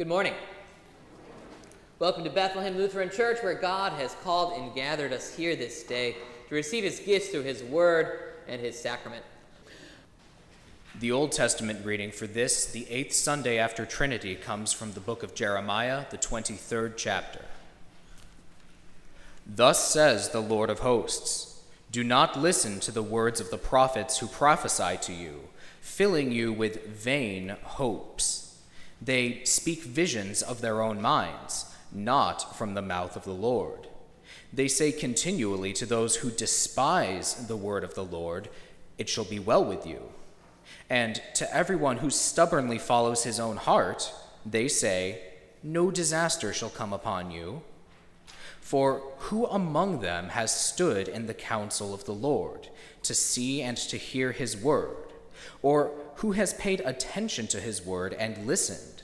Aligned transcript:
Good 0.00 0.08
morning. 0.08 0.32
Welcome 1.98 2.24
to 2.24 2.30
Bethlehem 2.30 2.74
Lutheran 2.74 3.10
Church, 3.10 3.42
where 3.42 3.52
God 3.52 3.92
has 4.00 4.16
called 4.24 4.58
and 4.58 4.74
gathered 4.74 5.12
us 5.12 5.36
here 5.36 5.54
this 5.54 5.82
day 5.82 6.16
to 6.48 6.54
receive 6.54 6.84
his 6.84 7.00
gifts 7.00 7.28
through 7.28 7.42
his 7.42 7.62
word 7.62 8.32
and 8.48 8.62
his 8.62 8.80
sacrament. 8.80 9.22
The 10.98 11.12
Old 11.12 11.32
Testament 11.32 11.84
reading 11.84 12.12
for 12.12 12.26
this, 12.26 12.64
the 12.64 12.88
eighth 12.88 13.12
Sunday 13.12 13.58
after 13.58 13.84
Trinity, 13.84 14.36
comes 14.36 14.72
from 14.72 14.92
the 14.94 15.00
book 15.00 15.22
of 15.22 15.34
Jeremiah, 15.34 16.06
the 16.08 16.16
23rd 16.16 16.94
chapter. 16.96 17.44
Thus 19.46 19.86
says 19.86 20.30
the 20.30 20.40
Lord 20.40 20.70
of 20.70 20.78
hosts 20.78 21.60
Do 21.92 22.02
not 22.02 22.40
listen 22.40 22.80
to 22.80 22.90
the 22.90 23.02
words 23.02 23.38
of 23.38 23.50
the 23.50 23.58
prophets 23.58 24.16
who 24.16 24.28
prophesy 24.28 24.96
to 25.02 25.12
you, 25.12 25.40
filling 25.82 26.32
you 26.32 26.54
with 26.54 26.86
vain 26.86 27.56
hopes. 27.64 28.49
They 29.00 29.42
speak 29.44 29.82
visions 29.82 30.42
of 30.42 30.60
their 30.60 30.82
own 30.82 31.00
minds, 31.00 31.66
not 31.92 32.56
from 32.56 32.74
the 32.74 32.82
mouth 32.82 33.16
of 33.16 33.24
the 33.24 33.32
Lord. 33.32 33.88
They 34.52 34.68
say 34.68 34.92
continually 34.92 35.72
to 35.74 35.86
those 35.86 36.16
who 36.16 36.30
despise 36.30 37.46
the 37.46 37.56
word 37.56 37.84
of 37.84 37.94
the 37.94 38.04
Lord, 38.04 38.48
It 38.98 39.08
shall 39.08 39.24
be 39.24 39.38
well 39.38 39.64
with 39.64 39.86
you. 39.86 40.12
And 40.88 41.22
to 41.34 41.54
everyone 41.54 41.98
who 41.98 42.10
stubbornly 42.10 42.78
follows 42.78 43.24
his 43.24 43.38
own 43.38 43.56
heart, 43.56 44.12
they 44.44 44.68
say, 44.68 45.20
No 45.62 45.90
disaster 45.90 46.52
shall 46.52 46.70
come 46.70 46.92
upon 46.92 47.30
you. 47.30 47.62
For 48.60 49.02
who 49.18 49.46
among 49.46 50.00
them 50.00 50.28
has 50.28 50.54
stood 50.54 51.08
in 51.08 51.26
the 51.26 51.34
counsel 51.34 51.94
of 51.94 52.04
the 52.04 52.14
Lord 52.14 52.68
to 53.02 53.14
see 53.14 53.62
and 53.62 53.76
to 53.76 53.96
hear 53.96 54.32
his 54.32 54.56
word? 54.56 55.12
Or 55.62 55.92
who 56.16 56.32
has 56.32 56.54
paid 56.54 56.80
attention 56.84 57.46
to 57.48 57.60
his 57.60 57.84
word 57.84 58.14
and 58.14 58.46
listened? 58.46 58.99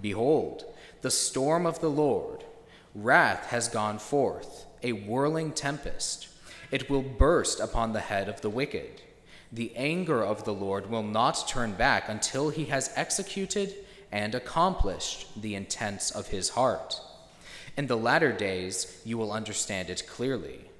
Behold, 0.00 0.64
the 1.02 1.10
storm 1.10 1.66
of 1.66 1.80
the 1.80 1.90
Lord, 1.90 2.44
wrath 2.94 3.46
has 3.46 3.68
gone 3.68 3.98
forth, 3.98 4.66
a 4.82 4.92
whirling 4.92 5.52
tempest. 5.52 6.28
It 6.70 6.90
will 6.90 7.02
burst 7.02 7.60
upon 7.60 7.92
the 7.92 8.00
head 8.00 8.28
of 8.28 8.40
the 8.40 8.50
wicked. 8.50 9.02
The 9.52 9.74
anger 9.76 10.24
of 10.24 10.44
the 10.44 10.54
Lord 10.54 10.90
will 10.90 11.02
not 11.02 11.48
turn 11.48 11.72
back 11.72 12.08
until 12.08 12.50
he 12.50 12.66
has 12.66 12.90
executed 12.96 13.74
and 14.10 14.34
accomplished 14.34 15.40
the 15.40 15.54
intents 15.54 16.10
of 16.10 16.28
his 16.28 16.50
heart. 16.50 17.00
In 17.76 17.86
the 17.86 17.96
latter 17.96 18.32
days 18.32 19.00
you 19.04 19.18
will 19.18 19.32
understand 19.32 19.90
it 19.90 20.06
clearly. 20.06 20.70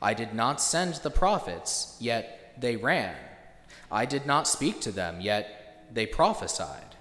I 0.00 0.14
did 0.14 0.34
not 0.34 0.60
send 0.60 0.94
the 0.96 1.10
prophets, 1.10 1.96
yet 1.98 2.54
they 2.58 2.76
ran. 2.76 3.16
I 3.90 4.04
did 4.04 4.26
not 4.26 4.46
speak 4.46 4.80
to 4.82 4.92
them, 4.92 5.20
yet 5.20 5.88
they 5.92 6.06
prophesied. 6.06 6.94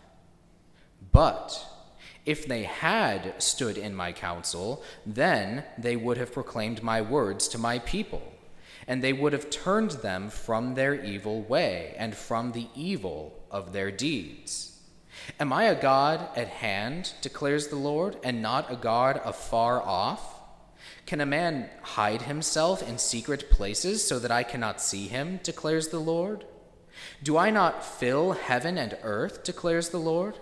But 1.12 1.66
if 2.26 2.48
they 2.48 2.64
had 2.64 3.42
stood 3.42 3.78
in 3.78 3.94
my 3.96 4.12
counsel, 4.14 4.84
then 5.06 5.66
they 5.78 5.96
would 5.96 6.18
have 6.18 6.32
proclaimed 6.32 6.82
my 6.82 7.02
words 7.02 7.48
to 7.50 7.58
my 7.58 7.80
people, 7.80 8.22
and 8.88 9.04
they 9.04 9.14
would 9.14 9.34
have 9.34 9.50
turned 9.50 9.92
them 9.92 10.30
from 10.30 10.76
their 10.76 11.04
evil 11.04 11.42
way 11.42 11.96
and 11.98 12.16
from 12.16 12.52
the 12.52 12.68
evil 12.76 13.44
of 13.52 13.74
their 13.74 13.92
deeds. 13.92 14.80
Am 15.40 15.54
I 15.54 15.66
a 15.66 15.80
God 15.80 16.28
at 16.36 16.48
hand, 16.48 17.14
declares 17.22 17.68
the 17.68 17.76
Lord, 17.76 18.18
and 18.24 18.42
not 18.42 18.72
a 18.72 18.76
God 18.76 19.22
afar 19.24 19.82
off? 19.82 20.42
Can 21.06 21.22
a 21.22 21.26
man 21.26 21.70
hide 21.82 22.24
himself 22.24 22.88
in 22.88 22.98
secret 22.98 23.50
places 23.50 24.06
so 24.06 24.20
that 24.20 24.32
I 24.32 24.44
cannot 24.44 24.82
see 24.82 25.08
him, 25.08 25.40
declares 25.44 25.90
the 25.90 26.00
Lord? 26.00 26.46
Do 27.22 27.38
I 27.38 27.50
not 27.50 27.86
fill 27.86 28.32
heaven 28.32 28.78
and 28.78 28.98
earth, 29.04 29.44
declares 29.44 29.90
the 29.90 30.00
Lord? 30.00 30.38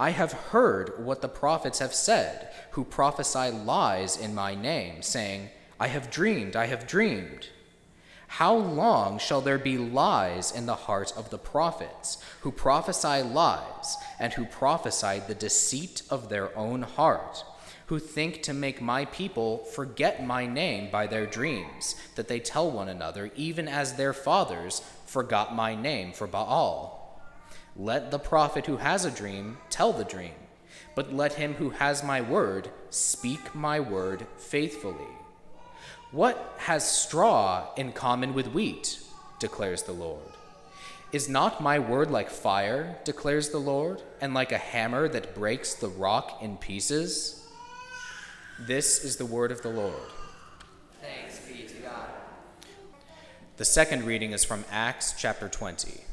I 0.00 0.12
have 0.12 0.32
heard 0.32 1.04
what 1.04 1.20
the 1.20 1.28
prophets 1.28 1.80
have 1.80 1.92
said, 1.92 2.48
who 2.70 2.84
prophesy 2.84 3.50
lies 3.50 4.16
in 4.16 4.34
my 4.34 4.54
name, 4.54 5.02
saying, 5.02 5.50
I 5.78 5.88
have 5.88 6.10
dreamed, 6.10 6.56
I 6.56 6.64
have 6.66 6.86
dreamed. 6.86 7.50
How 8.26 8.54
long 8.54 9.18
shall 9.18 9.42
there 9.42 9.58
be 9.58 9.76
lies 9.76 10.52
in 10.52 10.64
the 10.64 10.74
heart 10.74 11.12
of 11.18 11.28
the 11.28 11.36
prophets, 11.36 12.16
who 12.40 12.50
prophesy 12.50 13.22
lies, 13.22 13.98
and 14.18 14.32
who 14.32 14.46
prophesy 14.46 15.20
the 15.28 15.34
deceit 15.34 16.00
of 16.08 16.30
their 16.30 16.56
own 16.56 16.80
heart, 16.80 17.44
who 17.86 17.98
think 17.98 18.42
to 18.44 18.54
make 18.54 18.80
my 18.80 19.04
people 19.04 19.58
forget 19.64 20.26
my 20.26 20.46
name 20.46 20.90
by 20.90 21.06
their 21.08 21.26
dreams, 21.26 21.94
that 22.14 22.26
they 22.26 22.40
tell 22.40 22.70
one 22.70 22.88
another, 22.88 23.30
even 23.36 23.68
as 23.68 23.92
their 23.92 24.14
fathers 24.14 24.80
forgot 25.04 25.54
my 25.54 25.74
name 25.74 26.14
for 26.14 26.26
Baal. 26.26 26.99
Let 27.80 28.10
the 28.10 28.18
prophet 28.18 28.66
who 28.66 28.76
has 28.76 29.06
a 29.06 29.10
dream 29.10 29.56
tell 29.70 29.94
the 29.94 30.04
dream, 30.04 30.34
but 30.94 31.14
let 31.14 31.32
him 31.32 31.54
who 31.54 31.70
has 31.70 32.04
my 32.04 32.20
word 32.20 32.68
speak 32.90 33.54
my 33.54 33.80
word 33.80 34.26
faithfully. 34.36 35.16
What 36.10 36.56
has 36.58 36.86
straw 36.86 37.72
in 37.78 37.92
common 37.92 38.34
with 38.34 38.48
wheat? 38.48 39.00
declares 39.38 39.84
the 39.84 39.92
Lord. 39.92 40.20
Is 41.10 41.30
not 41.30 41.62
my 41.62 41.78
word 41.78 42.10
like 42.10 42.28
fire, 42.28 42.98
declares 43.04 43.48
the 43.48 43.58
Lord, 43.58 44.02
and 44.20 44.34
like 44.34 44.52
a 44.52 44.58
hammer 44.58 45.08
that 45.08 45.34
breaks 45.34 45.72
the 45.72 45.88
rock 45.88 46.42
in 46.42 46.58
pieces? 46.58 47.48
This 48.58 49.02
is 49.02 49.16
the 49.16 49.24
word 49.24 49.50
of 49.50 49.62
the 49.62 49.70
Lord. 49.70 50.10
Thanks 51.00 51.40
be 51.48 51.62
to 51.66 51.80
God. 51.80 52.10
The 53.56 53.64
second 53.64 54.04
reading 54.04 54.32
is 54.32 54.44
from 54.44 54.66
Acts 54.70 55.14
chapter 55.16 55.48
20. 55.48 56.09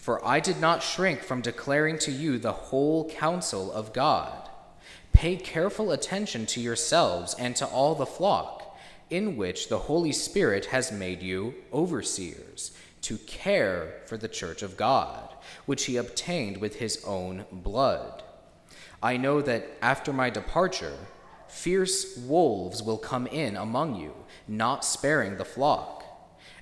For 0.00 0.26
I 0.26 0.40
did 0.40 0.58
not 0.58 0.82
shrink 0.82 1.20
from 1.20 1.42
declaring 1.42 1.98
to 1.98 2.10
you 2.10 2.38
the 2.38 2.52
whole 2.52 3.10
counsel 3.10 3.70
of 3.70 3.92
God. 3.92 4.48
Pay 5.12 5.36
careful 5.36 5.92
attention 5.92 6.46
to 6.46 6.60
yourselves 6.60 7.34
and 7.34 7.54
to 7.56 7.66
all 7.66 7.94
the 7.94 8.06
flock, 8.06 8.78
in 9.10 9.36
which 9.36 9.68
the 9.68 9.80
Holy 9.80 10.12
Spirit 10.12 10.66
has 10.66 10.90
made 10.90 11.20
you 11.22 11.54
overseers, 11.70 12.72
to 13.02 13.18
care 13.18 14.00
for 14.06 14.16
the 14.16 14.26
church 14.26 14.62
of 14.62 14.78
God, 14.78 15.34
which 15.66 15.84
he 15.84 15.98
obtained 15.98 16.56
with 16.56 16.76
his 16.76 17.04
own 17.04 17.44
blood. 17.52 18.22
I 19.02 19.18
know 19.18 19.42
that 19.42 19.68
after 19.82 20.14
my 20.14 20.30
departure, 20.30 20.96
fierce 21.46 22.16
wolves 22.16 22.82
will 22.82 22.96
come 22.96 23.26
in 23.26 23.54
among 23.54 23.96
you 23.96 24.14
not 24.48 24.82
sparing 24.82 25.36
the 25.36 25.44
flock. 25.44 25.99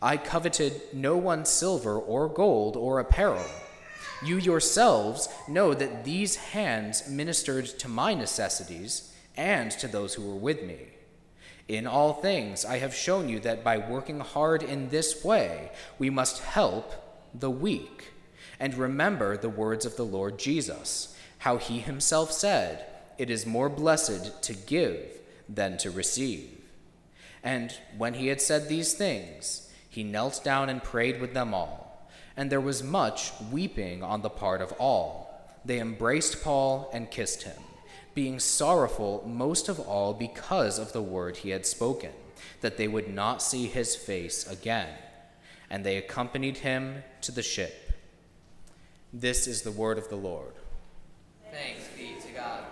I 0.00 0.16
coveted 0.16 0.80
no 0.92 1.16
one's 1.16 1.48
silver 1.48 1.98
or 1.98 2.28
gold 2.28 2.76
or 2.76 3.00
apparel. 3.00 3.44
You 4.24 4.36
yourselves 4.36 5.28
know 5.48 5.74
that 5.74 6.04
these 6.04 6.36
hands 6.36 7.08
ministered 7.08 7.66
to 7.80 7.88
my 7.88 8.14
necessities 8.14 9.14
and 9.36 9.70
to 9.72 9.88
those 9.88 10.14
who 10.14 10.22
were 10.22 10.36
with 10.36 10.62
me. 10.62 10.88
In 11.68 11.86
all 11.86 12.14
things, 12.14 12.64
I 12.64 12.78
have 12.78 12.94
shown 12.94 13.28
you 13.28 13.40
that 13.40 13.62
by 13.62 13.76
working 13.76 14.20
hard 14.20 14.62
in 14.62 14.88
this 14.88 15.24
way, 15.24 15.70
we 15.98 16.10
must 16.10 16.42
help 16.42 16.92
the 17.34 17.50
weak. 17.50 18.12
And 18.58 18.74
remember 18.74 19.36
the 19.36 19.48
words 19.48 19.84
of 19.84 19.96
the 19.96 20.04
Lord 20.04 20.38
Jesus, 20.38 21.16
how 21.38 21.58
he 21.58 21.78
himself 21.78 22.32
said, 22.32 22.86
it 23.18 23.30
is 23.30 23.46
more 23.46 23.68
blessed 23.68 24.42
to 24.42 24.54
give 24.54 25.18
than 25.48 25.76
to 25.78 25.90
receive. 25.90 26.50
And 27.42 27.72
when 27.96 28.14
he 28.14 28.28
had 28.28 28.40
said 28.40 28.68
these 28.68 28.94
things, 28.94 29.67
he 29.88 30.04
knelt 30.04 30.42
down 30.44 30.68
and 30.68 30.82
prayed 30.82 31.20
with 31.20 31.34
them 31.34 31.54
all. 31.54 32.08
And 32.36 32.50
there 32.50 32.60
was 32.60 32.82
much 32.82 33.32
weeping 33.50 34.02
on 34.02 34.22
the 34.22 34.30
part 34.30 34.60
of 34.60 34.72
all. 34.72 35.50
They 35.64 35.80
embraced 35.80 36.42
Paul 36.42 36.88
and 36.92 37.10
kissed 37.10 37.42
him, 37.42 37.60
being 38.14 38.38
sorrowful 38.38 39.24
most 39.26 39.68
of 39.68 39.80
all 39.80 40.14
because 40.14 40.78
of 40.78 40.92
the 40.92 41.02
word 41.02 41.38
he 41.38 41.50
had 41.50 41.66
spoken, 41.66 42.12
that 42.60 42.76
they 42.76 42.88
would 42.88 43.12
not 43.12 43.42
see 43.42 43.66
his 43.66 43.96
face 43.96 44.46
again. 44.46 44.88
And 45.68 45.84
they 45.84 45.96
accompanied 45.96 46.58
him 46.58 47.02
to 47.22 47.32
the 47.32 47.42
ship. 47.42 47.92
This 49.12 49.46
is 49.46 49.62
the 49.62 49.72
word 49.72 49.98
of 49.98 50.08
the 50.08 50.16
Lord. 50.16 50.52
Thanks 51.50 51.88
be 51.96 52.14
to 52.26 52.34
God. 52.34 52.64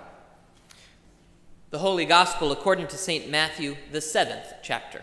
The 1.70 1.78
Holy 1.78 2.04
Gospel 2.04 2.52
according 2.52 2.86
to 2.88 2.96
St. 2.96 3.28
Matthew, 3.28 3.76
the 3.90 4.00
seventh 4.00 4.46
chapter. 4.62 5.02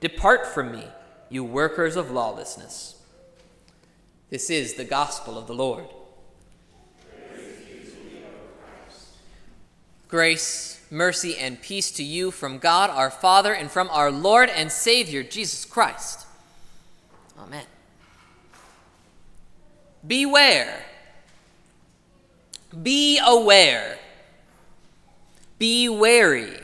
Depart 0.00 0.46
from 0.46 0.72
me, 0.72 0.84
you 1.28 1.42
workers 1.42 1.96
of 1.96 2.10
lawlessness. 2.10 3.02
This 4.30 4.50
is 4.50 4.74
the 4.74 4.84
gospel 4.84 5.38
of 5.38 5.46
the 5.46 5.54
Lord. 5.54 5.86
Grace, 10.06 10.80
mercy, 10.90 11.36
and 11.36 11.60
peace 11.60 11.90
to 11.92 12.02
you 12.02 12.30
from 12.30 12.58
God 12.58 12.90
our 12.90 13.10
Father 13.10 13.52
and 13.52 13.70
from 13.70 13.90
our 13.90 14.10
Lord 14.10 14.48
and 14.48 14.72
Savior 14.72 15.22
Jesus 15.22 15.64
Christ. 15.64 16.26
Amen. 17.38 17.66
Beware. 20.06 20.84
Be 22.82 23.20
aware. 23.24 23.98
Be 25.58 25.88
wary. 25.88 26.60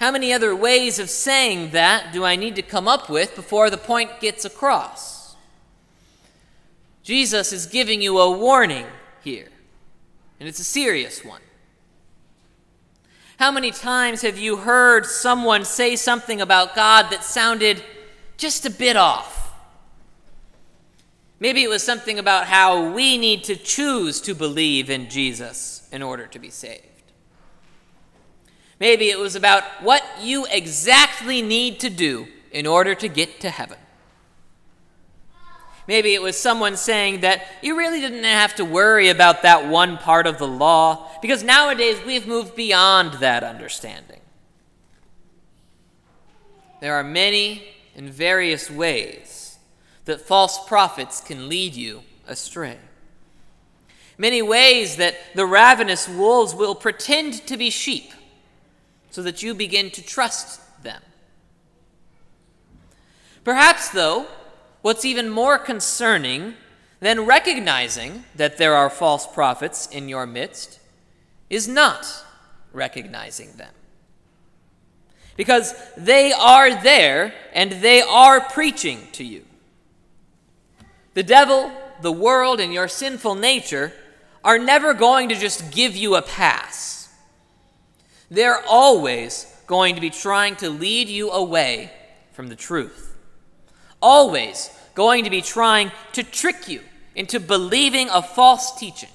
How 0.00 0.12
many 0.12 0.32
other 0.32 0.54
ways 0.54 0.98
of 0.98 1.10
saying 1.10 1.70
that 1.72 2.12
do 2.12 2.24
I 2.24 2.36
need 2.36 2.54
to 2.56 2.62
come 2.62 2.86
up 2.86 3.10
with 3.10 3.34
before 3.34 3.68
the 3.68 3.76
point 3.76 4.20
gets 4.20 4.44
across? 4.44 5.36
Jesus 7.02 7.52
is 7.52 7.66
giving 7.66 8.00
you 8.00 8.18
a 8.18 8.30
warning 8.30 8.86
here, 9.24 9.48
and 10.38 10.48
it's 10.48 10.60
a 10.60 10.64
serious 10.64 11.24
one. 11.24 11.40
How 13.38 13.50
many 13.50 13.70
times 13.70 14.22
have 14.22 14.38
you 14.38 14.56
heard 14.58 15.06
someone 15.06 15.64
say 15.64 15.96
something 15.96 16.40
about 16.40 16.74
God 16.74 17.10
that 17.10 17.24
sounded 17.24 17.82
just 18.36 18.66
a 18.66 18.70
bit 18.70 18.96
off? 18.96 19.52
Maybe 21.40 21.62
it 21.62 21.68
was 21.68 21.82
something 21.82 22.18
about 22.18 22.46
how 22.46 22.90
we 22.90 23.16
need 23.16 23.44
to 23.44 23.54
choose 23.56 24.20
to 24.22 24.34
believe 24.34 24.90
in 24.90 25.08
Jesus 25.08 25.88
in 25.92 26.02
order 26.02 26.26
to 26.26 26.38
be 26.38 26.50
saved. 26.50 26.87
Maybe 28.80 29.10
it 29.10 29.18
was 29.18 29.34
about 29.34 29.64
what 29.82 30.02
you 30.20 30.46
exactly 30.50 31.42
need 31.42 31.80
to 31.80 31.90
do 31.90 32.28
in 32.52 32.66
order 32.66 32.94
to 32.94 33.08
get 33.08 33.40
to 33.40 33.50
heaven. 33.50 33.78
Maybe 35.86 36.14
it 36.14 36.20
was 36.20 36.36
someone 36.36 36.76
saying 36.76 37.22
that 37.22 37.46
you 37.62 37.76
really 37.76 38.00
didn't 38.00 38.24
have 38.24 38.54
to 38.56 38.64
worry 38.64 39.08
about 39.08 39.42
that 39.42 39.66
one 39.66 39.96
part 39.96 40.26
of 40.26 40.38
the 40.38 40.46
law 40.46 41.10
because 41.22 41.42
nowadays 41.42 41.98
we've 42.06 42.26
moved 42.26 42.54
beyond 42.54 43.14
that 43.14 43.42
understanding. 43.42 44.20
There 46.80 46.94
are 46.94 47.02
many 47.02 47.68
and 47.96 48.10
various 48.10 48.70
ways 48.70 49.58
that 50.04 50.20
false 50.20 50.64
prophets 50.68 51.20
can 51.20 51.48
lead 51.48 51.74
you 51.74 52.02
astray. 52.26 52.76
Many 54.18 54.42
ways 54.42 54.96
that 54.96 55.16
the 55.34 55.46
ravenous 55.46 56.08
wolves 56.08 56.54
will 56.54 56.74
pretend 56.74 57.46
to 57.46 57.56
be 57.56 57.70
sheep 57.70 58.12
so 59.10 59.22
that 59.22 59.42
you 59.42 59.54
begin 59.54 59.90
to 59.90 60.02
trust 60.02 60.60
them. 60.82 61.02
Perhaps, 63.44 63.90
though, 63.90 64.26
what's 64.82 65.04
even 65.04 65.30
more 65.30 65.58
concerning 65.58 66.54
than 67.00 67.24
recognizing 67.24 68.24
that 68.34 68.58
there 68.58 68.74
are 68.74 68.90
false 68.90 69.26
prophets 69.26 69.86
in 69.86 70.08
your 70.08 70.26
midst 70.26 70.80
is 71.48 71.68
not 71.68 72.24
recognizing 72.72 73.52
them. 73.52 73.72
Because 75.36 75.72
they 75.96 76.32
are 76.32 76.82
there 76.82 77.32
and 77.52 77.72
they 77.72 78.02
are 78.02 78.40
preaching 78.40 79.06
to 79.12 79.24
you. 79.24 79.44
The 81.14 81.22
devil, 81.22 81.72
the 82.02 82.12
world, 82.12 82.60
and 82.60 82.74
your 82.74 82.88
sinful 82.88 83.36
nature 83.36 83.92
are 84.44 84.58
never 84.58 84.94
going 84.94 85.28
to 85.28 85.36
just 85.36 85.70
give 85.70 85.96
you 85.96 86.16
a 86.16 86.22
pass 86.22 86.97
they're 88.30 88.62
always 88.66 89.46
going 89.66 89.94
to 89.94 90.00
be 90.00 90.10
trying 90.10 90.56
to 90.56 90.70
lead 90.70 91.08
you 91.08 91.30
away 91.30 91.92
from 92.32 92.48
the 92.48 92.56
truth. 92.56 93.16
Always 94.00 94.70
going 94.94 95.24
to 95.24 95.30
be 95.30 95.42
trying 95.42 95.92
to 96.12 96.22
trick 96.22 96.68
you 96.68 96.82
into 97.14 97.40
believing 97.40 98.08
a 98.10 98.22
false 98.22 98.78
teaching. 98.78 99.08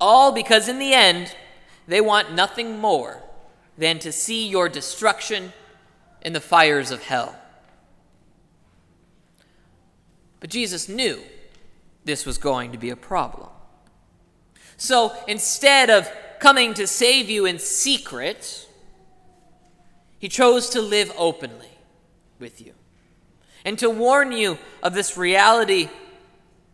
All 0.00 0.32
because 0.32 0.68
in 0.68 0.78
the 0.78 0.92
end, 0.92 1.34
they 1.88 2.00
want 2.00 2.32
nothing 2.32 2.78
more 2.78 3.22
than 3.78 3.98
to 4.00 4.12
see 4.12 4.48
your 4.48 4.68
destruction 4.68 5.52
in 6.22 6.32
the 6.32 6.40
fires 6.40 6.90
of 6.90 7.02
hell. 7.02 7.36
But 10.40 10.50
Jesus 10.50 10.88
knew 10.88 11.20
this 12.04 12.24
was 12.24 12.38
going 12.38 12.72
to 12.72 12.78
be 12.78 12.90
a 12.90 12.96
problem. 12.96 13.48
So 14.76 15.14
instead 15.26 15.90
of 15.90 16.10
coming 16.40 16.74
to 16.74 16.86
save 16.86 17.28
you 17.30 17.46
in 17.46 17.58
secret, 17.58 18.68
he 20.18 20.28
chose 20.28 20.70
to 20.70 20.80
live 20.80 21.12
openly 21.16 21.70
with 22.38 22.60
you 22.60 22.72
and 23.64 23.78
to 23.78 23.90
warn 23.90 24.32
you 24.32 24.58
of 24.82 24.94
this 24.94 25.16
reality 25.16 25.88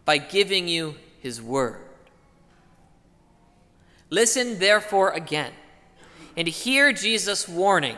by 0.04 0.19
giving 0.19 0.69
you 0.69 0.95
his 1.21 1.40
word. 1.40 1.81
Listen, 4.11 4.59
therefore, 4.59 5.11
again, 5.12 5.52
and 6.37 6.47
hear 6.47 6.92
Jesus' 6.92 7.49
warning 7.49 7.97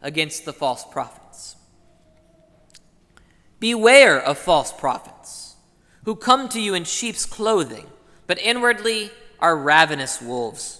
against 0.00 0.44
the 0.44 0.52
false 0.52 0.84
prophets. 0.84 1.56
Beware 3.58 4.20
of 4.20 4.38
false 4.38 4.72
prophets 4.72 5.56
who 6.04 6.14
come 6.14 6.48
to 6.48 6.60
you 6.60 6.74
in 6.74 6.84
sheep's 6.84 7.26
clothing, 7.26 7.86
but 8.26 8.38
inwardly 8.38 9.10
are 9.38 9.56
ravenous 9.56 10.22
wolves. 10.22 10.79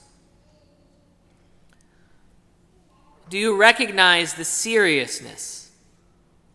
Do 3.31 3.37
you 3.37 3.55
recognize 3.55 4.33
the 4.33 4.43
seriousness 4.43 5.71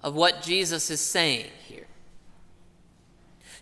of 0.02 0.14
what 0.14 0.42
Jesus 0.42 0.90
is 0.90 1.00
saying 1.00 1.46
here? 1.66 1.86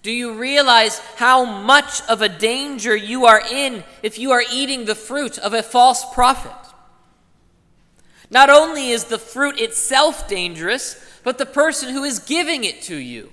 Do 0.03 0.11
you 0.11 0.37
realize 0.37 0.99
how 1.15 1.45
much 1.45 2.03
of 2.09 2.23
a 2.23 2.29
danger 2.29 2.97
you 2.97 3.25
are 3.27 3.41
in 3.41 3.85
if 4.03 4.19
you 4.19 4.33
are 4.33 4.43
eating 4.53 4.85
the 4.85 4.97
fruit 4.97 5.39
of 5.39 5.55
a 5.55 5.63
false 5.63 6.05
prophet? 6.13 6.75
Not 8.31 8.51
only 8.51 8.91
is 8.91 9.05
the 9.05 9.19
fruit 9.19 9.61
itself 9.61 10.27
dangerous, 10.27 11.01
but 11.23 11.39
the 11.39 11.47
person 11.47 11.91
who 11.91 12.03
is 12.03 12.19
giving 12.19 12.65
it 12.65 12.83
to 12.83 12.97
you 12.97 13.31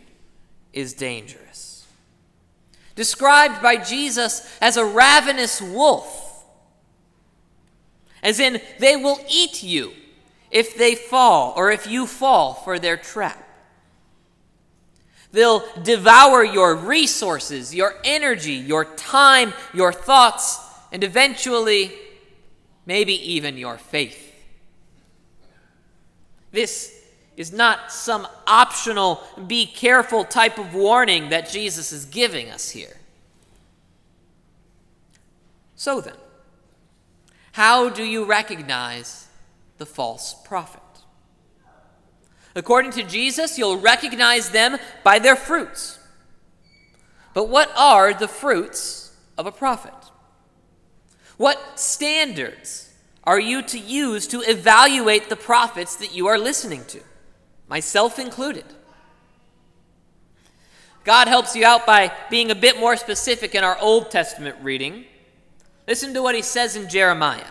is 0.74 0.94
dangerous. 0.94 1.88
Described 2.94 3.64
by 3.64 3.78
Jesus 3.78 4.48
as 4.62 4.78
a 4.78 4.86
ravenous 4.86 5.60
wolf 5.60 6.31
as 8.24 8.40
in, 8.40 8.62
they 8.80 8.96
will 8.96 9.20
eat 9.30 9.64
you 9.64 9.94
if 10.52 10.76
they 10.76 10.96
fall 10.96 11.54
or 11.56 11.72
if 11.72 11.88
you 11.88 12.06
fall 12.06 12.54
for 12.54 12.78
their 12.78 12.98
trap. 12.98 13.48
They'll 15.32 15.64
devour 15.82 16.44
your 16.44 16.76
resources, 16.76 17.74
your 17.74 17.96
energy, 18.04 18.54
your 18.54 18.86
time, 18.86 19.54
your 19.74 19.94
thoughts, 19.94 20.60
and 20.92 21.04
eventually, 21.04 21.94
maybe 22.86 23.14
even 23.34 23.58
your 23.58 23.78
faith. 23.78 24.28
This 26.52 27.02
is 27.38 27.54
not 27.54 27.92
some 27.92 28.28
optional, 28.46 29.22
be 29.48 29.66
careful 29.66 30.26
type 30.26 30.58
of 30.58 30.76
warning 30.76 31.30
that 31.30 31.50
Jesus 31.50 31.94
is 31.94 32.04
giving 32.06 32.52
us 32.52 32.70
here. 32.72 32.98
So 35.76 36.02
then, 36.02 36.14
how 37.52 37.90
do 37.90 38.04
you 38.04 38.26
recognize 38.26 39.28
the 39.78 39.86
false 39.86 40.36
prophet? 40.46 40.82
According 42.56 42.92
to 42.92 43.04
Jesus, 43.04 43.58
you'll 43.58 43.80
recognize 43.80 44.50
them 44.50 44.78
by 45.04 45.20
their 45.20 45.36
fruits. 45.36 46.00
But 47.34 47.50
what 47.50 47.72
are 47.78 48.14
the 48.14 48.28
fruits 48.28 49.16
of 49.38 49.46
a 49.46 49.52
prophet? 49.52 49.94
What 51.38 51.80
standards 51.80 52.94
are 53.24 53.40
you 53.40 53.62
to 53.64 53.80
use 53.80 54.28
to 54.28 54.42
evaluate 54.42 55.30
the 55.30 55.36
prophets 55.36 55.96
that 55.98 56.14
you 56.14 56.28
are 56.28 56.38
listening 56.38 56.84
to, 56.86 57.02
myself 57.68 58.20
included? 58.20 58.66
God 61.04 61.28
helps 61.28 61.56
you 61.56 61.66
out 61.66 61.86
by 61.86 62.12
being 62.30 62.52
a 62.52 62.56
bit 62.56 62.80
more 62.80 62.96
specific 62.96 63.56
in 63.56 63.64
our 63.64 63.78
Old 63.80 64.12
Testament 64.12 64.58
reading. 64.62 65.06
Listen 65.88 66.14
to 66.14 66.22
what 66.22 66.36
he 66.36 66.42
says 66.42 66.76
in 66.76 66.90
Jeremiah. 66.90 67.48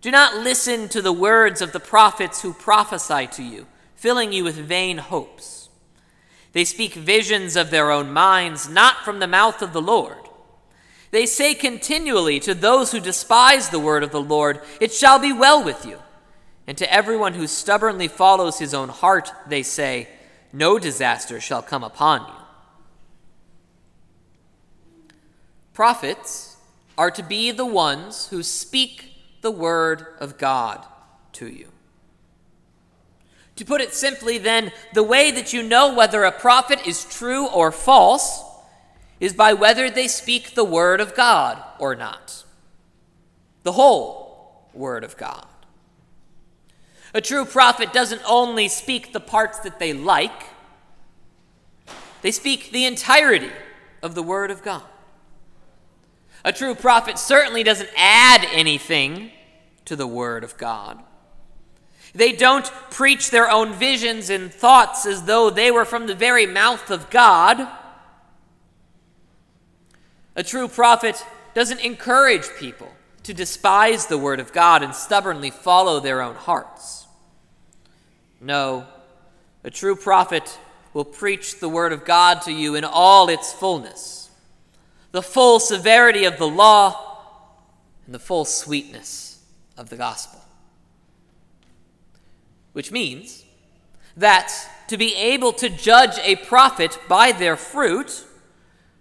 Do 0.00 0.10
not 0.10 0.36
listen 0.36 0.88
to 0.90 1.02
the 1.02 1.12
words 1.12 1.60
of 1.60 1.72
the 1.72 1.80
prophets 1.80 2.42
who 2.42 2.52
prophesy 2.52 3.26
to 3.28 3.42
you, 3.42 3.66
filling 3.96 4.32
you 4.32 4.44
with 4.44 4.56
vain 4.56 4.98
hopes. 4.98 5.68
They 6.52 6.64
speak 6.64 6.94
visions 6.94 7.56
of 7.56 7.70
their 7.70 7.90
own 7.90 8.12
minds, 8.12 8.68
not 8.68 9.04
from 9.04 9.18
the 9.18 9.26
mouth 9.26 9.60
of 9.60 9.72
the 9.72 9.82
Lord. 9.82 10.16
They 11.10 11.26
say 11.26 11.54
continually 11.54 12.38
to 12.40 12.54
those 12.54 12.92
who 12.92 13.00
despise 13.00 13.70
the 13.70 13.80
word 13.80 14.02
of 14.02 14.12
the 14.12 14.20
Lord, 14.20 14.60
It 14.80 14.92
shall 14.92 15.18
be 15.18 15.32
well 15.32 15.62
with 15.62 15.84
you. 15.84 15.98
And 16.66 16.76
to 16.78 16.92
everyone 16.92 17.34
who 17.34 17.46
stubbornly 17.46 18.08
follows 18.08 18.58
his 18.58 18.74
own 18.74 18.90
heart, 18.90 19.32
they 19.46 19.62
say, 19.62 20.08
No 20.52 20.78
disaster 20.78 21.40
shall 21.40 21.62
come 21.62 21.82
upon 21.82 22.20
you. 22.20 22.34
Prophets 25.72 26.47
are 26.98 27.10
to 27.12 27.22
be 27.22 27.50
the 27.50 27.64
ones 27.64 28.26
who 28.28 28.42
speak 28.42 29.14
the 29.40 29.50
word 29.50 30.06
of 30.20 30.36
God 30.36 30.84
to 31.32 31.46
you. 31.46 31.68
To 33.56 33.64
put 33.64 33.80
it 33.80 33.94
simply, 33.94 34.38
then, 34.38 34.70
the 34.94 35.02
way 35.02 35.30
that 35.30 35.52
you 35.52 35.62
know 35.62 35.94
whether 35.94 36.24
a 36.24 36.30
prophet 36.30 36.86
is 36.86 37.04
true 37.04 37.48
or 37.48 37.72
false 37.72 38.44
is 39.18 39.32
by 39.32 39.52
whether 39.52 39.90
they 39.90 40.06
speak 40.06 40.54
the 40.54 40.64
Word 40.64 41.00
of 41.00 41.14
God 41.16 41.60
or 41.80 41.96
not. 41.96 42.44
The 43.64 43.72
whole 43.72 44.68
Word 44.72 45.02
of 45.02 45.16
God. 45.16 45.46
A 47.12 47.20
true 47.20 47.44
prophet 47.44 47.92
doesn't 47.92 48.22
only 48.28 48.68
speak 48.68 49.12
the 49.12 49.20
parts 49.20 49.58
that 49.60 49.80
they 49.80 49.92
like, 49.92 50.44
they 52.22 52.30
speak 52.30 52.70
the 52.70 52.84
entirety 52.84 53.50
of 54.02 54.14
the 54.14 54.22
Word 54.22 54.52
of 54.52 54.62
God. 54.62 54.84
A 56.48 56.52
true 56.52 56.74
prophet 56.74 57.18
certainly 57.18 57.62
doesn't 57.62 57.90
add 57.94 58.42
anything 58.52 59.32
to 59.84 59.94
the 59.94 60.06
Word 60.06 60.42
of 60.42 60.56
God. 60.56 60.98
They 62.14 62.32
don't 62.32 62.64
preach 62.90 63.30
their 63.30 63.50
own 63.50 63.74
visions 63.74 64.30
and 64.30 64.50
thoughts 64.50 65.04
as 65.04 65.24
though 65.24 65.50
they 65.50 65.70
were 65.70 65.84
from 65.84 66.06
the 66.06 66.14
very 66.14 66.46
mouth 66.46 66.90
of 66.90 67.10
God. 67.10 67.68
A 70.36 70.42
true 70.42 70.68
prophet 70.68 71.22
doesn't 71.52 71.84
encourage 71.84 72.48
people 72.58 72.90
to 73.24 73.34
despise 73.34 74.06
the 74.06 74.16
word 74.16 74.40
of 74.40 74.54
God 74.54 74.82
and 74.82 74.94
stubbornly 74.94 75.50
follow 75.50 76.00
their 76.00 76.22
own 76.22 76.34
hearts. 76.34 77.06
No, 78.40 78.86
a 79.64 79.70
true 79.70 79.96
prophet 79.96 80.58
will 80.94 81.04
preach 81.04 81.60
the 81.60 81.68
word 81.68 81.92
of 81.92 82.06
God 82.06 82.40
to 82.42 82.52
you 82.52 82.74
in 82.74 82.84
all 82.84 83.28
its 83.28 83.52
fullness, 83.52 84.17
the 85.12 85.22
full 85.22 85.60
severity 85.60 86.24
of 86.24 86.38
the 86.38 86.48
law, 86.48 87.04
and 88.06 88.14
the 88.14 88.18
full 88.18 88.44
sweetness 88.44 89.44
of 89.76 89.90
the 89.90 89.96
gospel. 89.96 90.40
Which 92.72 92.92
means 92.92 93.44
that 94.16 94.52
to 94.88 94.96
be 94.96 95.14
able 95.14 95.52
to 95.52 95.68
judge 95.68 96.18
a 96.22 96.36
prophet 96.36 96.98
by 97.08 97.32
their 97.32 97.56
fruit, 97.56 98.24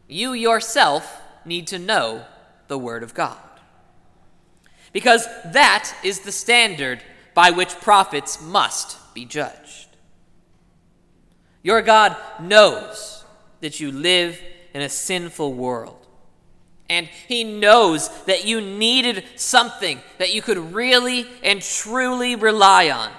you 0.08 0.34
yourself 0.34 1.22
need 1.46 1.68
to 1.68 1.80
know 1.80 2.26
the 2.68 2.78
Word 2.78 3.04
of 3.04 3.14
God. 3.14 3.38
Because 4.94 5.26
that 5.46 5.94
is 6.04 6.22
the 6.22 6.32
standard 6.32 7.02
by 7.34 7.52
which 7.52 7.80
prophets 7.80 8.42
must 8.42 8.98
be 9.14 9.26
judged. 9.26 9.88
Your 11.64 11.82
God 11.82 12.16
knows 12.42 13.24
that 13.62 13.80
you 13.80 13.92
live 13.92 14.42
in 14.78 14.84
a 14.84 14.90
sinful 14.90 15.56
world. 15.56 16.06
And 16.88 17.08
He 17.28 17.44
knows 17.44 18.10
that 18.26 18.46
you 18.46 18.62
needed 18.62 19.24
something 19.36 20.00
that 20.20 20.36
you 20.36 20.44
could 20.44 20.72
really 20.72 21.26
and 21.44 21.64
truly 21.64 22.36
rely 22.36 22.92
on. 22.92 23.12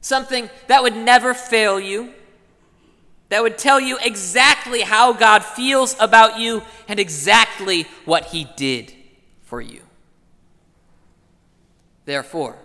Something 0.00 0.48
that 0.68 0.84
would 0.84 0.94
never 0.94 1.34
fail 1.34 1.80
you, 1.80 2.14
that 3.28 3.42
would 3.42 3.58
tell 3.58 3.80
you 3.80 3.98
exactly 4.00 4.82
how 4.82 5.12
God 5.12 5.44
feels 5.44 5.96
about 5.98 6.38
you 6.38 6.62
and 6.86 7.00
exactly 7.00 7.88
what 8.04 8.26
He 8.26 8.46
did 8.54 8.94
for 9.40 9.60
you. 9.60 9.82
Therefore, 12.04 12.56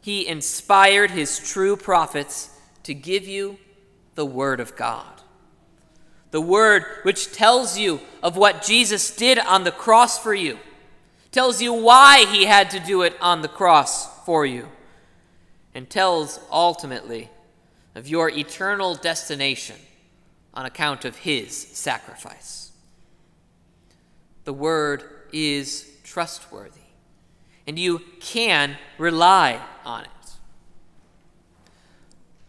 He 0.00 0.26
inspired 0.26 1.12
His 1.12 1.38
true 1.38 1.76
prophets 1.76 2.50
to 2.82 2.94
give 2.94 3.28
you 3.28 3.58
the 4.16 4.26
Word 4.26 4.58
of 4.58 4.74
God. 4.74 5.13
The 6.34 6.40
Word 6.40 6.84
which 7.04 7.30
tells 7.30 7.78
you 7.78 8.00
of 8.20 8.36
what 8.36 8.60
Jesus 8.60 9.14
did 9.14 9.38
on 9.38 9.62
the 9.62 9.70
cross 9.70 10.18
for 10.18 10.34
you, 10.34 10.58
tells 11.30 11.62
you 11.62 11.72
why 11.72 12.24
He 12.24 12.46
had 12.46 12.70
to 12.70 12.80
do 12.80 13.02
it 13.02 13.16
on 13.20 13.40
the 13.40 13.46
cross 13.46 14.24
for 14.24 14.44
you, 14.44 14.66
and 15.76 15.88
tells 15.88 16.40
ultimately 16.50 17.30
of 17.94 18.08
your 18.08 18.28
eternal 18.28 18.96
destination 18.96 19.76
on 20.52 20.66
account 20.66 21.04
of 21.04 21.18
his 21.18 21.56
sacrifice. 21.56 22.72
The 24.42 24.52
word 24.52 25.04
is 25.32 25.88
trustworthy, 26.02 26.80
and 27.64 27.78
you 27.78 28.00
can 28.18 28.76
rely 28.98 29.60
on 29.84 30.02
it. 30.02 30.10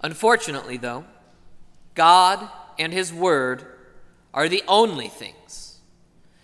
Unfortunately, 0.02 0.78
though, 0.78 1.06
God 1.94 2.50
and 2.80 2.92
his 2.92 3.14
word 3.14 3.74
are 4.36 4.48
the 4.48 4.64
only 4.68 5.08
things 5.08 5.80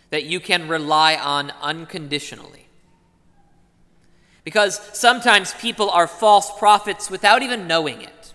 that 0.09 0.23
you 0.23 0.39
can 0.39 0.67
rely 0.67 1.15
on 1.15 1.51
unconditionally. 1.61 2.65
Because 4.43 4.79
sometimes 4.93 5.53
people 5.55 5.91
are 5.91 6.07
false 6.07 6.57
prophets 6.57 7.11
without 7.11 7.43
even 7.43 7.67
knowing 7.67 8.01
it. 8.01 8.33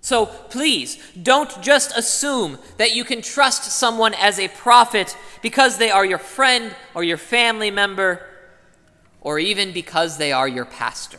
So 0.00 0.26
please, 0.26 0.98
don't 1.20 1.62
just 1.62 1.96
assume 1.96 2.58
that 2.76 2.94
you 2.94 3.04
can 3.04 3.22
trust 3.22 3.64
someone 3.64 4.14
as 4.14 4.38
a 4.38 4.48
prophet 4.48 5.16
because 5.42 5.78
they 5.78 5.90
are 5.90 6.04
your 6.04 6.18
friend 6.18 6.74
or 6.94 7.02
your 7.02 7.16
family 7.16 7.70
member 7.70 8.26
or 9.20 9.38
even 9.38 9.72
because 9.72 10.18
they 10.18 10.32
are 10.32 10.48
your 10.48 10.64
pastor. 10.64 11.18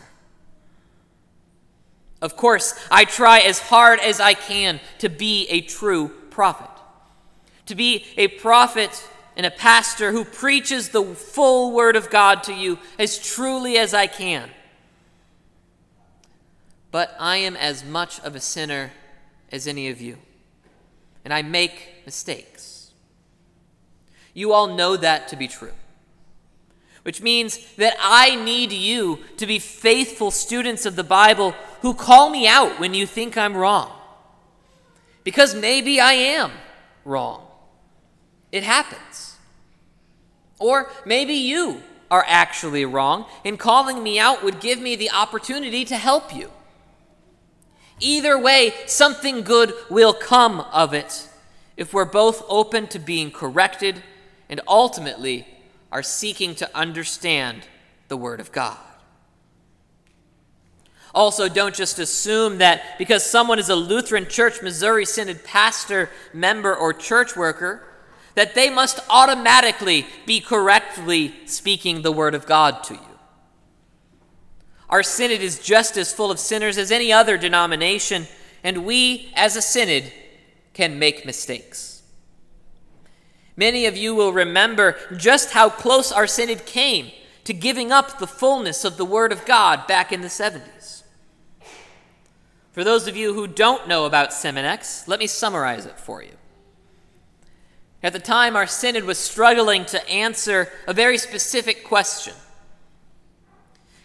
Of 2.22 2.36
course, 2.36 2.80
I 2.92 3.06
try 3.06 3.40
as 3.40 3.60
hard 3.60 4.00
as 4.00 4.20
I 4.20 4.34
can 4.34 4.80
to 5.00 5.10
be 5.10 5.48
a 5.50 5.62
true 5.62 6.10
prophet, 6.30 6.70
to 7.70 7.76
be 7.76 8.06
a 8.18 8.28
prophet 8.28 9.08
and 9.36 9.46
a 9.46 9.52
pastor 9.52 10.12
who 10.12 10.26
preaches 10.26 10.90
the 10.90 11.04
full 11.04 11.72
word 11.74 11.96
of 11.96 12.10
God 12.10 12.44
to 12.44 12.54
you 12.54 12.78
as 13.00 13.18
truly 13.18 13.78
as 13.78 13.94
I 13.94 14.06
can 14.06 14.50
but 16.92 17.16
I 17.20 17.38
am 17.38 17.56
as 17.56 17.84
much 17.84 18.20
of 18.22 18.36
a 18.36 18.40
sinner 18.40 18.92
as 19.52 19.68
any 19.68 19.90
of 19.90 20.02
you, 20.02 20.18
and 21.24 21.34
I 21.34 21.42
make 21.42 22.04
mistakes. 22.06 22.92
You 24.34 24.54
all 24.54 24.68
know 24.68 24.98
that 24.98 25.28
to 25.30 25.36
be 25.36 25.48
true, 25.48 25.74
which 27.04 27.22
means 27.22 27.60
that 27.76 27.96
I 28.00 28.36
need 28.36 28.72
you 28.72 29.20
to 29.38 29.46
be 29.46 29.60
faithful 29.60 30.32
students 30.32 30.86
of 30.86 30.96
the 30.96 31.04
Bible 31.04 31.52
who 31.82 31.94
call 31.94 32.30
me 32.30 32.48
out 32.48 32.80
when 32.80 32.94
you 32.94 33.06
think 33.06 33.38
I'm 33.38 33.56
wrong. 33.56 33.92
Because 35.24 35.54
maybe 35.54 36.00
I 36.00 36.14
am 36.14 36.52
wrong. 37.06 37.46
It 38.52 38.64
happens. 38.64 39.38
Or 40.60 40.90
maybe 41.06 41.34
you 41.34 41.82
are 42.12 42.26
actually 42.28 42.86
wrong, 42.86 43.26
and 43.46 43.60
calling 43.60 44.02
me 44.02 44.20
out 44.20 44.44
would 44.44 44.60
give 44.60 44.80
me 44.80 44.96
the 44.96 45.12
opportunity 45.12 45.86
to 45.86 45.96
help 45.96 46.36
you. 46.36 46.50
Either 48.00 48.38
way, 48.38 48.74
something 48.88 49.44
good 49.44 49.74
will 49.90 50.14
come 50.14 50.62
of 50.72 50.94
it 50.94 51.28
if 51.78 51.94
we're 51.94 52.06
both 52.06 52.44
open 52.50 52.88
to 52.88 53.00
being 53.00 53.30
corrected 53.30 54.02
and 54.50 54.60
ultimately 54.68 55.48
are 55.92 56.04
seeking 56.04 56.56
to 56.56 56.70
understand 56.76 57.68
the 58.08 58.18
Word 58.18 58.40
of 58.40 58.52
God. 58.52 58.78
Also, 61.14 61.50
don't 61.50 61.76
just 61.76 62.00
assume 62.00 62.60
that 62.60 62.98
because 62.98 63.24
someone 63.24 63.60
is 63.60 63.70
a 63.70 63.76
Lutheran 63.76 64.28
Church 64.28 64.62
Missouri 64.62 65.06
Synod 65.06 65.44
pastor, 65.44 66.10
member, 66.34 66.76
or 66.76 66.94
church 66.94 67.36
worker, 67.36 67.84
that 68.36 68.56
they 68.56 68.70
must 68.70 69.00
automatically 69.10 70.06
be 70.26 70.40
correctly 70.40 71.34
speaking 71.46 72.02
the 72.02 72.12
Word 72.12 72.36
of 72.36 72.46
God 72.46 72.84
to 72.86 72.94
you. 72.94 73.00
Our 74.90 75.04
synod 75.04 75.42
is 75.42 75.60
just 75.60 75.98
as 75.98 76.14
full 76.14 76.32
of 76.32 76.40
sinners 76.40 76.78
as 76.78 76.92
any 76.92 77.14
other 77.14 77.38
denomination, 77.38 78.28
and 78.64 78.86
we, 78.86 79.32
as 79.36 79.56
a 79.56 79.62
synod, 79.62 80.12
can 80.74 80.98
make 80.98 81.26
mistakes. 81.26 82.02
Many 83.56 83.86
of 83.86 83.98
you 83.98 84.16
will 84.16 84.34
remember 84.34 84.98
just 85.18 85.52
how 85.52 85.70
close 85.70 86.12
our 86.12 86.28
synod 86.28 86.66
came 86.66 87.12
to 87.44 87.54
giving 87.54 87.92
up 87.92 88.18
the 88.20 88.28
fullness 88.28 88.86
of 88.86 88.98
the 88.98 89.06
Word 89.06 89.32
of 89.32 89.46
God 89.46 89.86
back 89.86 90.12
in 90.12 90.22
the 90.22 90.28
70s. 90.28 91.04
For 92.72 92.84
those 92.84 93.08
of 93.08 93.18
you 93.18 93.34
who 93.34 93.48
don't 93.48 93.88
know 93.88 94.06
about 94.06 94.30
Seminex, 94.30 95.08
let 95.08 95.20
me 95.20 95.28
summarize 95.28 95.86
it 95.86 96.00
for 96.00 96.24
you. 96.24 96.32
At 98.02 98.14
the 98.14 98.20
time, 98.20 98.56
our 98.56 98.68
synod 98.68 99.04
was 99.04 99.18
struggling 99.18 99.86
to 99.86 100.10
answer 100.10 100.72
a 100.88 100.94
very 100.94 101.18
specific 101.18 101.84
question 101.84 102.34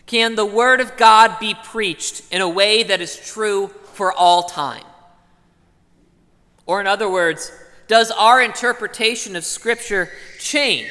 Can 0.07 0.35
the 0.35 0.47
Word 0.47 0.81
of 0.81 0.97
God 0.97 1.39
be 1.39 1.55
preached 1.55 2.23
in 2.33 2.41
a 2.41 2.49
way 2.49 2.83
that 2.83 3.01
is 3.01 3.17
true 3.17 3.69
for 3.69 4.13
all 4.13 4.45
time? 4.45 4.85
Or, 6.67 6.81
in 6.81 6.87
other 6.87 7.09
words, 7.09 7.53
does 7.87 8.11
our 8.11 8.43
interpretation 8.43 9.37
of 9.37 9.45
Scripture 9.45 10.11
change 10.39 10.91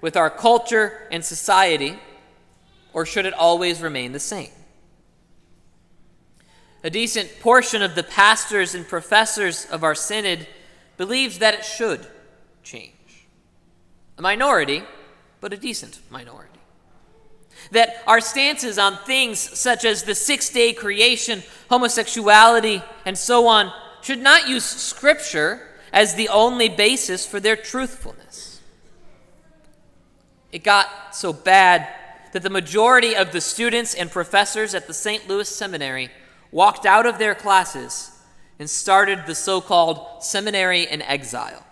with 0.00 0.16
our 0.16 0.28
culture 0.28 1.08
and 1.10 1.24
society, 1.24 1.98
or 2.92 3.06
should 3.06 3.24
it 3.24 3.34
always 3.34 3.80
remain 3.80 4.12
the 4.12 4.20
same? 4.20 4.50
A 6.84 6.90
decent 6.90 7.40
portion 7.40 7.80
of 7.80 7.94
the 7.94 8.02
pastors 8.02 8.74
and 8.74 8.86
professors 8.86 9.66
of 9.66 9.82
our 9.82 9.94
synod 9.94 10.46
believes 10.96 11.38
that 11.38 11.54
it 11.54 11.64
should 11.64 12.06
change. 12.68 12.92
A 14.18 14.22
minority, 14.22 14.82
but 15.40 15.52
a 15.52 15.56
decent 15.56 16.00
minority. 16.10 16.60
That 17.70 18.02
our 18.06 18.20
stances 18.20 18.78
on 18.78 18.98
things 18.98 19.38
such 19.38 19.84
as 19.84 20.02
the 20.02 20.14
six 20.14 20.50
day 20.50 20.72
creation, 20.72 21.42
homosexuality, 21.70 22.82
and 23.06 23.16
so 23.16 23.46
on 23.46 23.72
should 24.02 24.20
not 24.20 24.48
use 24.48 24.64
Scripture 24.64 25.66
as 25.92 26.14
the 26.14 26.28
only 26.28 26.68
basis 26.68 27.26
for 27.26 27.40
their 27.40 27.56
truthfulness. 27.56 28.60
It 30.52 30.62
got 30.62 31.14
so 31.14 31.32
bad 31.32 31.88
that 32.32 32.42
the 32.42 32.50
majority 32.50 33.16
of 33.16 33.32
the 33.32 33.40
students 33.40 33.94
and 33.94 34.10
professors 34.10 34.74
at 34.74 34.86
the 34.86 34.94
St. 34.94 35.26
Louis 35.26 35.48
Seminary 35.48 36.10
walked 36.52 36.84
out 36.84 37.06
of 37.06 37.18
their 37.18 37.34
classes 37.34 38.10
and 38.58 38.68
started 38.68 39.24
the 39.26 39.34
so 39.34 39.60
called 39.60 40.22
seminary 40.22 40.82
in 40.82 41.00
exile. 41.02 41.64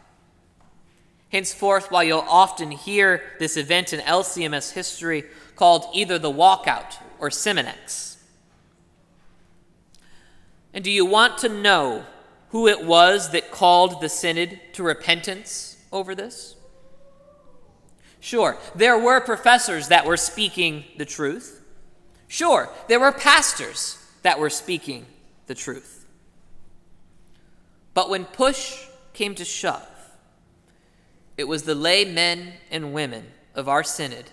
Henceforth, 1.31 1.91
while 1.91 2.05
you'll 2.05 2.21
often 2.21 2.71
hear 2.71 3.23
this 3.39 3.57
event 3.57 3.93
in 3.93 4.01
LCMS 4.01 4.73
history 4.73 5.25
called 5.57 5.87
either 5.93 6.19
the 6.19 6.31
walkout 6.31 6.97
or 7.19 7.31
Seminex. 7.31 8.17
And 10.73 10.85
do 10.85 10.91
you 10.91 11.07
want 11.07 11.39
to 11.39 11.49
know 11.49 12.05
who 12.51 12.69
it 12.69 12.85
was 12.85 13.31
that 13.31 13.51
called 13.51 14.01
the 14.01 14.09
synod 14.09 14.61
to 14.75 14.83
repentance 14.83 15.83
over 15.91 16.15
this? 16.15 16.55
Sure, 18.21 18.59
there 18.75 18.99
were 18.99 19.21
professors 19.21 19.89
that 19.89 20.05
were 20.05 20.17
speaking 20.17 20.85
the 20.97 21.05
truth. 21.05 21.63
Sure, 22.29 22.69
there 22.89 23.01
were 23.01 23.13
pastors 23.13 23.99
that 24.23 24.39
were 24.39 24.51
speaking 24.51 25.07
the 25.47 25.55
truth. 25.55 26.07
But 27.95 28.11
when 28.11 28.25
push 28.25 28.87
came 29.15 29.35
to 29.37 29.45
shove, 29.45 29.96
it 31.37 31.49
was 31.49 31.63
the 31.63 31.75
lay 31.75 32.05
men 32.05 32.55
and 32.71 32.93
women 32.93 33.27
of 33.55 33.69
our 33.69 33.83
synod 33.83 34.31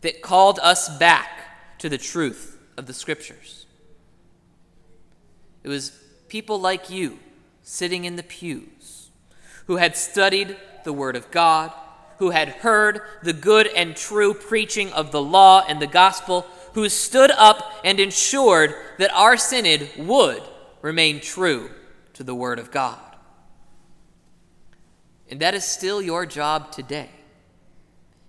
that 0.00 0.22
called 0.22 0.58
us 0.62 0.88
back 0.98 1.78
to 1.78 1.88
the 1.88 1.98
truth 1.98 2.58
of 2.76 2.86
the 2.86 2.94
scriptures. 2.94 3.66
It 5.64 5.68
was 5.68 5.90
people 6.28 6.60
like 6.60 6.90
you 6.90 7.18
sitting 7.62 8.04
in 8.04 8.16
the 8.16 8.22
pews 8.22 9.10
who 9.66 9.76
had 9.76 9.96
studied 9.96 10.56
the 10.84 10.92
Word 10.92 11.16
of 11.16 11.30
God, 11.30 11.72
who 12.18 12.30
had 12.30 12.48
heard 12.48 13.00
the 13.22 13.32
good 13.32 13.66
and 13.66 13.96
true 13.96 14.32
preaching 14.32 14.92
of 14.92 15.10
the 15.10 15.20
law 15.20 15.64
and 15.68 15.82
the 15.82 15.86
gospel, 15.86 16.46
who 16.74 16.88
stood 16.88 17.30
up 17.32 17.80
and 17.84 17.98
ensured 17.98 18.74
that 18.98 19.12
our 19.12 19.36
synod 19.36 19.90
would 19.98 20.42
remain 20.82 21.20
true 21.20 21.70
to 22.14 22.22
the 22.22 22.34
Word 22.34 22.58
of 22.58 22.70
God. 22.70 22.98
And 25.30 25.40
that 25.40 25.54
is 25.54 25.64
still 25.64 26.00
your 26.00 26.26
job 26.26 26.72
today. 26.72 27.10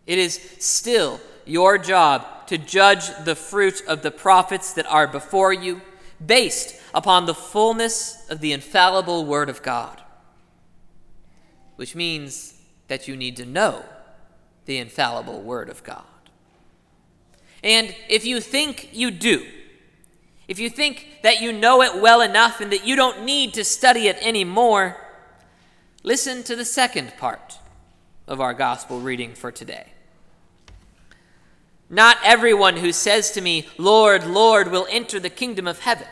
It 0.05 0.17
is 0.17 0.39
still 0.59 1.19
your 1.45 1.77
job 1.77 2.47
to 2.47 2.57
judge 2.57 3.09
the 3.25 3.35
fruit 3.35 3.81
of 3.87 4.01
the 4.01 4.11
prophets 4.11 4.73
that 4.73 4.85
are 4.87 5.07
before 5.07 5.53
you 5.53 5.81
based 6.25 6.75
upon 6.93 7.25
the 7.25 7.33
fullness 7.33 8.25
of 8.29 8.39
the 8.39 8.53
infallible 8.53 9.25
Word 9.25 9.49
of 9.49 9.61
God, 9.61 10.01
which 11.75 11.95
means 11.95 12.59
that 12.87 13.07
you 13.07 13.15
need 13.15 13.35
to 13.37 13.45
know 13.45 13.83
the 14.65 14.77
infallible 14.77 15.41
Word 15.41 15.69
of 15.69 15.83
God. 15.83 16.03
And 17.63 17.93
if 18.09 18.25
you 18.25 18.39
think 18.39 18.89
you 18.93 19.11
do, 19.11 19.45
if 20.47 20.59
you 20.59 20.69
think 20.69 21.19
that 21.23 21.41
you 21.41 21.51
know 21.51 21.81
it 21.81 22.01
well 22.01 22.21
enough 22.21 22.61
and 22.61 22.71
that 22.71 22.87
you 22.87 22.95
don't 22.95 23.25
need 23.25 23.53
to 23.55 23.63
study 23.63 24.07
it 24.07 24.17
anymore, 24.21 24.95
listen 26.03 26.43
to 26.43 26.55
the 26.55 26.65
second 26.65 27.13
part 27.17 27.57
of 28.27 28.41
our 28.41 28.53
gospel 28.53 28.99
reading 28.99 29.33
for 29.33 29.51
today. 29.51 29.93
Not 31.89 32.17
everyone 32.23 32.77
who 32.77 32.91
says 32.91 33.31
to 33.31 33.41
me, 33.41 33.67
Lord, 33.77 34.25
Lord, 34.25 34.71
will 34.71 34.87
enter 34.89 35.19
the 35.19 35.29
kingdom 35.29 35.67
of 35.67 35.79
heaven, 35.79 36.07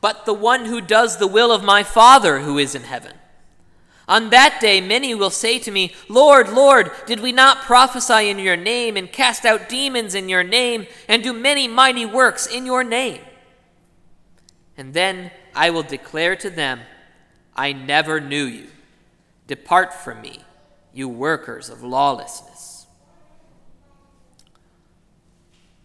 but 0.00 0.24
the 0.24 0.34
one 0.34 0.66
who 0.66 0.80
does 0.80 1.16
the 1.16 1.26
will 1.26 1.50
of 1.50 1.64
my 1.64 1.82
Father 1.82 2.40
who 2.40 2.58
is 2.58 2.74
in 2.74 2.82
heaven. 2.82 3.14
On 4.08 4.30
that 4.30 4.58
day, 4.60 4.80
many 4.80 5.16
will 5.16 5.30
say 5.30 5.58
to 5.58 5.72
me, 5.72 5.92
Lord, 6.08 6.50
Lord, 6.50 6.92
did 7.06 7.18
we 7.18 7.32
not 7.32 7.62
prophesy 7.62 8.28
in 8.30 8.38
your 8.38 8.56
name, 8.56 8.96
and 8.96 9.10
cast 9.10 9.44
out 9.44 9.68
demons 9.68 10.14
in 10.14 10.28
your 10.28 10.44
name, 10.44 10.86
and 11.08 11.24
do 11.24 11.32
many 11.32 11.66
mighty 11.66 12.06
works 12.06 12.46
in 12.46 12.66
your 12.66 12.84
name? 12.84 13.20
And 14.76 14.94
then 14.94 15.32
I 15.56 15.70
will 15.70 15.82
declare 15.82 16.36
to 16.36 16.50
them, 16.50 16.82
I 17.56 17.72
never 17.72 18.20
knew 18.20 18.44
you. 18.44 18.68
Depart 19.46 19.94
from 19.94 20.20
me, 20.20 20.40
you 20.92 21.08
workers 21.08 21.70
of 21.70 21.82
lawlessness. 21.82 22.86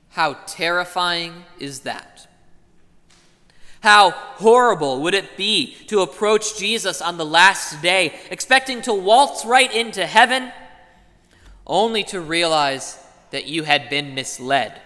How 0.10 0.34
terrifying 0.46 1.46
is 1.58 1.82
that? 1.82 2.28
How 3.82 4.12
horrible 4.12 5.02
would 5.02 5.14
it 5.14 5.38
be 5.38 5.76
to 5.88 6.02
approach 6.02 6.60
Jesus 6.60 7.02
on 7.02 7.18
the 7.18 7.26
last 7.26 7.82
day, 7.82 8.20
expecting 8.30 8.82
to 8.84 8.94
waltz 8.94 9.46
right 9.46 9.74
into 9.74 10.06
heaven, 10.06 10.52
only 11.66 12.04
to 12.06 12.20
realize 12.20 13.00
that 13.32 13.46
you 13.46 13.64
had 13.64 13.90
been 13.90 14.14
misled? 14.14 14.80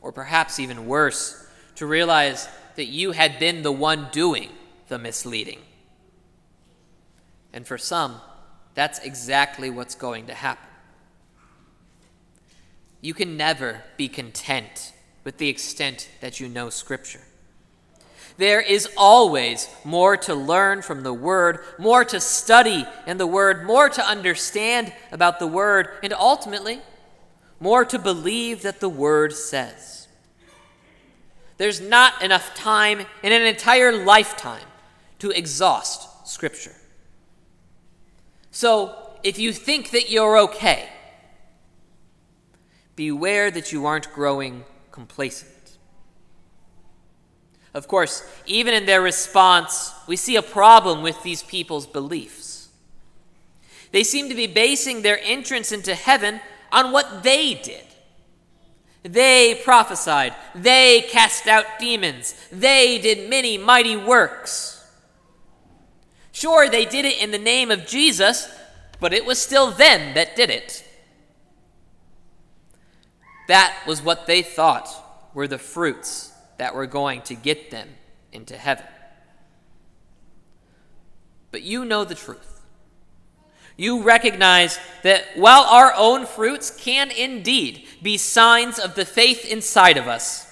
Or 0.00 0.10
perhaps 0.10 0.58
even 0.58 0.86
worse, 0.86 1.46
to 1.76 1.86
realize 1.86 2.48
that 2.76 2.86
you 2.86 3.12
had 3.12 3.38
been 3.38 3.62
the 3.62 3.72
one 3.72 4.08
doing 4.10 4.48
the 4.94 4.98
misleading. 5.00 5.58
And 7.52 7.66
for 7.66 7.76
some, 7.76 8.20
that's 8.74 9.00
exactly 9.00 9.68
what's 9.68 9.96
going 9.96 10.28
to 10.28 10.34
happen. 10.34 10.68
You 13.00 13.12
can 13.12 13.36
never 13.36 13.82
be 13.96 14.06
content 14.06 14.92
with 15.24 15.38
the 15.38 15.48
extent 15.48 16.08
that 16.20 16.38
you 16.38 16.48
know 16.48 16.70
Scripture. 16.70 17.22
There 18.36 18.60
is 18.60 18.88
always 18.96 19.68
more 19.82 20.16
to 20.18 20.34
learn 20.36 20.80
from 20.80 21.02
the 21.02 21.12
Word, 21.12 21.58
more 21.76 22.04
to 22.04 22.20
study 22.20 22.86
in 23.04 23.18
the 23.18 23.26
Word, 23.26 23.66
more 23.66 23.88
to 23.88 24.06
understand 24.06 24.92
about 25.10 25.40
the 25.40 25.48
Word, 25.48 25.88
and 26.04 26.12
ultimately, 26.12 26.78
more 27.58 27.84
to 27.84 27.98
believe 27.98 28.62
that 28.62 28.78
the 28.78 28.88
Word 28.88 29.32
says. 29.32 30.06
There's 31.56 31.80
not 31.80 32.22
enough 32.22 32.54
time 32.54 33.00
in 33.24 33.32
an 33.32 33.42
entire 33.42 33.90
lifetime 33.90 34.62
to 35.24 35.30
exhaust 35.30 36.28
Scripture. 36.28 36.74
So, 38.50 38.94
if 39.22 39.38
you 39.38 39.54
think 39.54 39.90
that 39.92 40.10
you're 40.10 40.36
okay, 40.36 40.90
beware 42.94 43.50
that 43.50 43.72
you 43.72 43.86
aren't 43.86 44.12
growing 44.12 44.64
complacent. 44.90 45.78
Of 47.72 47.88
course, 47.88 48.22
even 48.44 48.74
in 48.74 48.84
their 48.84 49.00
response, 49.00 49.94
we 50.06 50.16
see 50.16 50.36
a 50.36 50.42
problem 50.42 51.02
with 51.02 51.22
these 51.22 51.42
people's 51.42 51.86
beliefs. 51.86 52.68
They 53.92 54.04
seem 54.04 54.28
to 54.28 54.34
be 54.34 54.46
basing 54.46 55.00
their 55.00 55.20
entrance 55.22 55.72
into 55.72 55.94
heaven 55.94 56.42
on 56.70 56.92
what 56.92 57.22
they 57.22 57.54
did. 57.54 57.86
They 59.02 59.62
prophesied, 59.64 60.34
they 60.54 61.06
cast 61.08 61.46
out 61.46 61.64
demons, 61.78 62.34
they 62.52 62.98
did 62.98 63.30
many 63.30 63.56
mighty 63.56 63.96
works. 63.96 64.73
Sure, 66.44 66.68
they 66.68 66.84
did 66.84 67.06
it 67.06 67.22
in 67.22 67.30
the 67.30 67.38
name 67.38 67.70
of 67.70 67.86
Jesus, 67.86 68.54
but 69.00 69.14
it 69.14 69.24
was 69.24 69.38
still 69.38 69.70
them 69.70 70.12
that 70.12 70.36
did 70.36 70.50
it. 70.50 70.86
That 73.48 73.74
was 73.86 74.02
what 74.02 74.26
they 74.26 74.42
thought 74.42 74.90
were 75.32 75.48
the 75.48 75.56
fruits 75.56 76.34
that 76.58 76.74
were 76.74 76.86
going 76.86 77.22
to 77.22 77.34
get 77.34 77.70
them 77.70 77.88
into 78.30 78.58
heaven. 78.58 78.84
But 81.50 81.62
you 81.62 81.82
know 81.82 82.04
the 82.04 82.14
truth. 82.14 82.60
You 83.78 84.02
recognize 84.02 84.78
that 85.02 85.24
while 85.36 85.62
our 85.62 85.94
own 85.96 86.26
fruits 86.26 86.70
can 86.70 87.10
indeed 87.10 87.86
be 88.02 88.18
signs 88.18 88.78
of 88.78 88.96
the 88.96 89.06
faith 89.06 89.46
inside 89.46 89.96
of 89.96 90.08
us, 90.08 90.46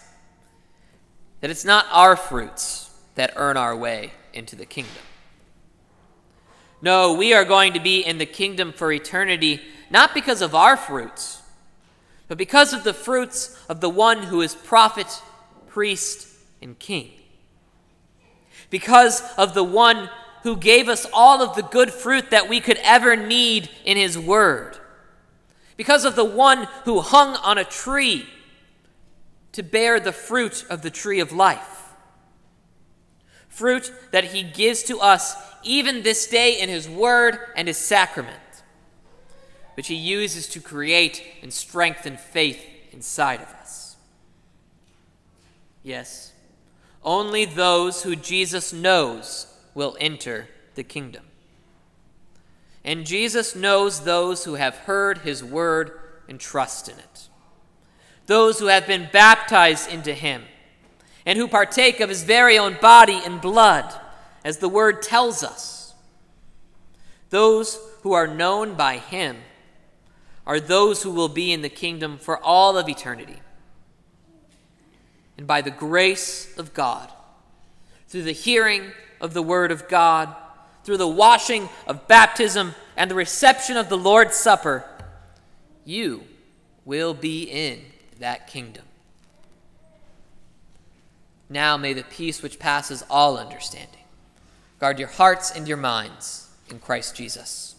that 1.42 1.50
it's 1.50 1.66
not 1.66 1.84
our 1.90 2.16
fruits 2.16 2.90
that 3.14 3.34
earn 3.36 3.58
our 3.58 3.76
way 3.76 4.12
into 4.32 4.56
the 4.56 4.64
kingdom. 4.64 5.02
No, 6.82 7.14
we 7.14 7.32
are 7.32 7.44
going 7.44 7.72
to 7.74 7.80
be 7.80 8.00
in 8.00 8.18
the 8.18 8.26
kingdom 8.26 8.72
for 8.72 8.92
eternity 8.92 9.60
not 9.88 10.14
because 10.14 10.40
of 10.40 10.54
our 10.54 10.76
fruits, 10.76 11.42
but 12.26 12.38
because 12.38 12.72
of 12.72 12.82
the 12.82 12.94
fruits 12.94 13.56
of 13.68 13.80
the 13.82 13.90
one 13.90 14.22
who 14.22 14.40
is 14.40 14.54
prophet, 14.54 15.22
priest, 15.68 16.26
and 16.62 16.78
king. 16.78 17.10
Because 18.70 19.22
of 19.36 19.52
the 19.52 19.62
one 19.62 20.08
who 20.42 20.56
gave 20.56 20.88
us 20.88 21.06
all 21.12 21.42
of 21.42 21.54
the 21.54 21.62
good 21.62 21.92
fruit 21.92 22.30
that 22.30 22.48
we 22.48 22.58
could 22.58 22.78
ever 22.82 23.14
need 23.16 23.68
in 23.84 23.98
his 23.98 24.18
word. 24.18 24.78
Because 25.76 26.06
of 26.06 26.16
the 26.16 26.24
one 26.24 26.68
who 26.84 27.00
hung 27.00 27.36
on 27.36 27.58
a 27.58 27.64
tree 27.64 28.26
to 29.52 29.62
bear 29.62 30.00
the 30.00 30.10
fruit 30.10 30.64
of 30.70 30.80
the 30.80 30.90
tree 30.90 31.20
of 31.20 31.32
life. 31.32 31.92
Fruit 33.48 33.92
that 34.10 34.24
he 34.24 34.42
gives 34.42 34.82
to 34.84 34.98
us 35.00 35.36
even 35.64 36.02
this 36.02 36.26
day 36.26 36.60
in 36.60 36.68
his 36.68 36.88
word 36.88 37.38
and 37.56 37.68
his 37.68 37.78
sacrament, 37.78 38.38
which 39.74 39.88
he 39.88 39.94
uses 39.94 40.46
to 40.48 40.60
create 40.60 41.22
and 41.42 41.52
strengthen 41.52 42.16
faith 42.16 42.64
inside 42.92 43.40
of 43.40 43.48
us. 43.48 43.96
Yes, 45.82 46.32
only 47.02 47.44
those 47.44 48.02
who 48.02 48.14
Jesus 48.14 48.72
knows 48.72 49.46
will 49.74 49.96
enter 49.98 50.48
the 50.74 50.84
kingdom. 50.84 51.24
And 52.84 53.06
Jesus 53.06 53.54
knows 53.54 54.00
those 54.00 54.44
who 54.44 54.54
have 54.54 54.76
heard 54.78 55.18
his 55.18 55.42
word 55.42 55.98
and 56.28 56.38
trust 56.38 56.88
in 56.88 56.98
it, 56.98 57.28
those 58.26 58.58
who 58.58 58.66
have 58.66 58.86
been 58.86 59.08
baptized 59.12 59.90
into 59.90 60.14
him, 60.14 60.44
and 61.24 61.38
who 61.38 61.46
partake 61.46 62.00
of 62.00 62.08
his 62.08 62.24
very 62.24 62.58
own 62.58 62.76
body 62.80 63.20
and 63.24 63.40
blood, 63.40 63.92
as 64.44 64.58
the 64.58 64.68
word 64.68 65.02
tells 65.02 65.42
us. 65.42 65.94
Those 67.30 67.78
who 68.02 68.12
are 68.12 68.26
known 68.26 68.74
by 68.74 68.98
him 68.98 69.38
are 70.46 70.60
those 70.60 71.02
who 71.02 71.10
will 71.10 71.28
be 71.28 71.52
in 71.52 71.62
the 71.62 71.68
kingdom 71.68 72.18
for 72.18 72.36
all 72.38 72.76
of 72.76 72.88
eternity. 72.88 73.36
And 75.38 75.46
by 75.46 75.60
the 75.60 75.70
grace 75.70 76.56
of 76.58 76.74
God, 76.74 77.10
through 78.08 78.24
the 78.24 78.32
hearing 78.32 78.92
of 79.20 79.34
the 79.34 79.42
Word 79.42 79.72
of 79.72 79.88
God, 79.88 80.34
through 80.84 80.98
the 80.98 81.08
washing 81.08 81.68
of 81.86 82.06
baptism 82.08 82.74
and 82.96 83.10
the 83.10 83.14
reception 83.14 83.76
of 83.76 83.88
the 83.88 83.96
Lord's 83.96 84.36
Supper, 84.36 84.84
you 85.84 86.24
will 86.84 87.14
be 87.14 87.44
in 87.44 87.80
that 88.18 88.46
kingdom. 88.46 88.84
Now 91.48 91.76
may 91.76 91.92
the 91.92 92.04
peace 92.04 92.42
which 92.42 92.58
passes 92.58 93.04
all 93.08 93.38
understanding 93.38 94.01
guard 94.82 94.98
your 94.98 95.06
hearts 95.06 95.52
and 95.52 95.68
your 95.68 95.76
minds 95.76 96.48
in 96.68 96.80
Christ 96.80 97.14
Jesus. 97.14 97.76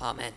Amen. 0.00 0.32